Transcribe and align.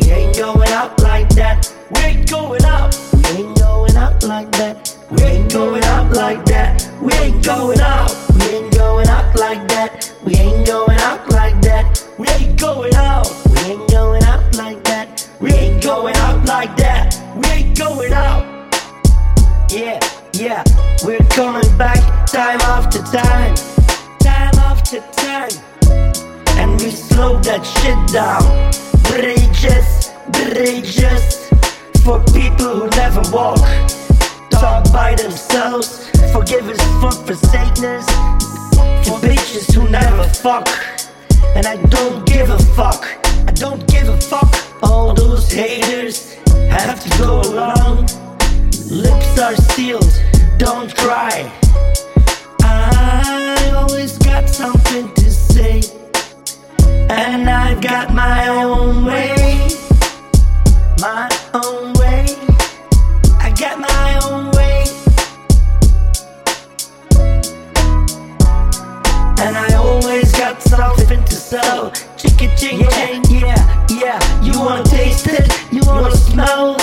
We 0.00 0.10
ain't 0.10 0.36
going 0.36 0.68
out 0.70 1.00
like 1.02 1.28
that. 1.30 1.72
We 1.90 2.00
ain't 2.00 2.30
going 2.30 2.64
out. 2.64 2.98
We 3.12 3.42
ain't 3.42 3.58
going 3.58 3.96
out 3.96 4.22
like 4.24 4.50
that. 4.52 4.96
We 5.10 5.22
ain't 5.22 5.52
going 5.52 5.84
out 5.84 6.12
like 6.12 6.44
that. 6.46 6.88
We 7.02 7.12
ain't 7.14 7.44
going 7.44 7.80
out. 7.80 8.10
We 8.36 8.44
ain't 8.44 8.74
going 8.74 9.08
out 9.08 9.36
like 9.36 9.66
that. 9.68 10.12
We 10.24 10.34
ain't 10.36 10.66
going 10.66 10.98
out 10.98 11.28
like 11.30 11.60
that. 11.62 12.08
We 12.18 12.28
ain't 12.28 12.58
going 12.58 12.94
out. 12.94 13.26
We 13.50 13.58
ain't 13.72 13.90
going 13.90 14.22
out 14.24 14.56
like 14.56 14.82
that. 14.84 15.28
We 15.40 15.50
ain't 15.52 15.82
going 15.82 16.16
out 16.16 16.44
like 16.46 16.76
that. 16.76 17.14
We 17.36 17.48
ain't 17.48 17.78
going 17.78 18.12
out. 18.12 18.44
Yeah, 19.70 20.00
yeah. 20.34 20.64
We're 21.04 21.26
coming 21.30 21.76
back 21.76 22.26
time 22.26 22.60
after 22.60 23.02
time 23.02 23.79
we 26.82 26.90
slow 26.90 27.38
that 27.40 27.62
shit 27.64 27.98
down. 28.12 28.42
Bridges, 29.10 30.10
bridges. 30.32 31.48
For 32.02 32.22
people 32.32 32.80
who 32.80 32.86
never 32.96 33.22
walk. 33.30 33.60
Talk 34.50 34.90
by 34.92 35.14
themselves. 35.14 36.08
Forgiveness 36.32 36.80
for 37.00 37.12
forsakenness. 37.12 38.06
For 39.04 39.18
bitches 39.20 39.74
who 39.74 39.88
never 39.88 40.24
fuck. 40.28 40.68
And 41.54 41.66
I 41.66 41.76
don't 41.86 42.24
give 42.26 42.48
a 42.48 42.58
fuck. 42.74 43.04
I 43.46 43.52
don't 43.52 43.86
give 43.88 44.08
a 44.08 44.18
fuck. 44.18 44.54
All 44.82 45.12
those 45.12 45.52
haters 45.52 46.34
have 46.70 47.02
to 47.02 47.18
go 47.18 47.40
along. 47.42 48.06
Lips 48.90 49.38
are 49.38 49.54
sealed, 49.54 50.22
don't 50.56 50.96
cry. 50.96 51.52
My 61.00 61.30
own 61.54 61.94
way. 61.94 62.26
I 63.38 63.50
got 63.58 63.80
my 63.80 64.20
own 64.28 64.50
way. 64.50 64.84
And 69.40 69.56
I 69.56 69.74
always 69.76 70.30
got 70.32 70.60
something 70.60 71.24
to 71.24 71.34
sell. 71.34 71.90
Chicka 72.18 72.54
ching 72.58 72.86
ching, 72.90 73.24
yeah, 73.30 73.86
yeah. 73.88 74.42
You 74.42 74.60
wanna 74.60 74.84
taste 74.84 75.26
it? 75.26 75.48
You 75.72 75.80
wanna 75.86 76.14
smell? 76.14 76.76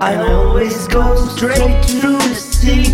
I 0.00 0.14
always 0.28 0.86
go 0.86 1.16
straight 1.30 1.84
through 1.86 2.18
the 2.18 2.36
sea. 2.36 2.92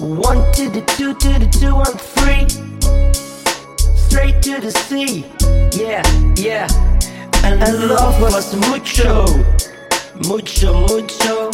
One 0.00 0.50
to 0.52 0.70
the 0.70 0.80
two 0.96 1.12
to 1.12 1.38
the 1.38 1.48
two, 1.52 1.76
I'm 1.76 1.98
free. 1.98 2.48
Straight 3.94 4.40
to 4.44 4.58
the 4.58 4.70
sea, 4.70 5.26
yeah, 5.78 6.02
yeah. 6.36 6.66
And 7.44 7.88
love 7.88 8.20
was 8.22 8.56
mucho, 8.68 9.26
mucho, 10.26 10.86
mucho. 10.88 11.50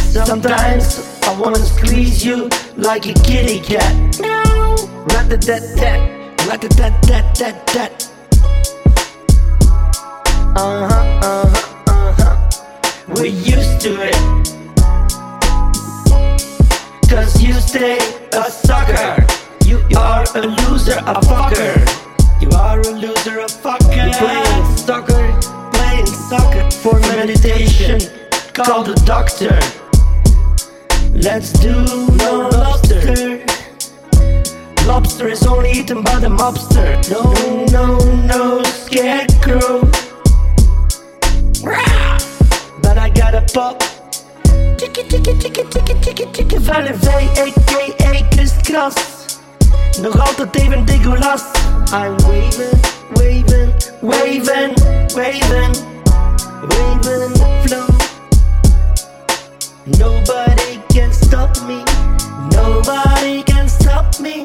Sometimes 0.00 1.20
I 1.22 1.38
wanna 1.38 1.58
squeeze 1.58 2.24
you 2.24 2.48
like 2.76 3.04
a 3.06 3.12
kitty 3.12 3.60
cat. 3.60 4.18
Meow. 4.18 4.76
Rat-a-tat-tat, 5.12 6.48
rat-a-tat-tat-tat-tat. 6.48 8.08
Uh-huh, 10.56 11.20
uh-huh, 11.22 11.92
uh-huh. 11.92 13.04
We're 13.08 13.26
used 13.26 13.80
to 13.82 13.92
it. 14.00 14.16
Cause 17.10 17.42
you 17.42 17.52
stay 17.60 17.98
a 18.32 18.50
sucker. 18.50 19.26
You 19.66 19.84
are 19.98 20.24
a 20.34 20.40
loser, 20.40 20.98
a 21.04 21.20
fucker. 21.20 21.76
You 22.40 22.50
are 22.56 22.80
a 22.80 22.90
loser, 22.90 23.40
a 23.40 23.46
fucker. 23.46 24.47
You're 24.88 25.02
playing 25.02 26.06
soccer, 26.06 26.70
for 26.70 26.98
meditation. 27.00 28.00
Call 28.54 28.82
the 28.82 28.94
doctor. 29.04 29.52
Let's 31.12 31.52
do 31.52 31.74
no 32.16 32.48
lobster. 32.48 33.44
Lobster 34.86 35.28
is 35.28 35.46
only 35.46 35.72
eaten 35.72 36.02
by 36.02 36.18
the 36.18 36.28
mobster. 36.28 36.96
No, 37.10 37.20
no, 37.66 37.98
no 38.24 38.62
scarecrow. 38.62 39.82
But 42.80 42.96
I 42.96 43.10
got 43.10 43.34
a 43.34 43.42
pop. 43.52 43.82
Chicka 44.78 45.02
chicka 45.10 45.34
chicka 45.34 45.64
chicka 45.68 45.94
chicka 46.00 46.32
chicka 46.32 46.60
van 46.62 46.86
een 46.86 46.98
V, 46.98 47.08
a.k.a. 47.08 48.28
kriskras. 48.28 48.94
Nog 50.00 50.18
altijd 50.18 50.56
even 50.56 50.84
Digolas. 50.86 51.42
I'm 51.92 52.16
waving, 52.16 52.80
waving, 53.16 53.72
waving, 54.02 54.74
waving, 55.14 55.72
waving 56.70 57.32
the 57.38 57.48
flow. 57.64 57.88
Nobody 59.98 60.80
can 60.88 61.12
stop 61.12 61.50
me. 61.66 61.84
Nobody 62.52 63.42
can 63.42 63.68
stop 63.68 64.20
me. 64.20 64.42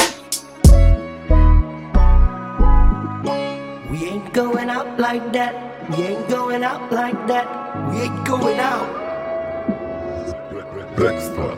We 3.89 4.05
ain't 4.05 4.33
going 4.33 4.69
out 4.69 4.99
like 4.99 5.31
that. 5.33 5.89
We 5.89 6.03
ain't 6.03 6.29
going 6.29 6.63
out 6.63 6.91
like 6.91 7.27
that. 7.27 7.47
We 7.91 8.01
ain't 8.01 8.25
going 8.25 8.59
out. 8.59 8.87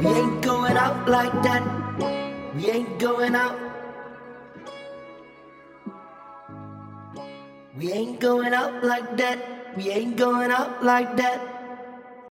We 0.02 0.10
ain't 0.10 0.42
going 0.42 0.78
out 0.78 1.08
like 1.08 1.34
that. 1.44 1.64
We 2.56 2.70
ain't 2.72 3.00
going 3.00 3.36
out. 3.36 3.65
We 7.78 7.92
ain't 7.92 8.20
going 8.20 8.54
out 8.54 8.84
like 8.84 9.18
that. 9.18 9.76
We 9.76 9.90
ain't 9.92 10.16
going 10.16 10.52
out 10.52 10.84
like 10.84 11.18
that. 11.18 11.55